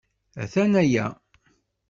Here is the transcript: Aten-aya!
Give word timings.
Aten-aya! 0.43 1.05